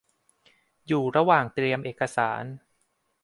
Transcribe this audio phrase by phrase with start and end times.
[0.87, 2.43] อยู่ระหว่างเตรียมเอกสาร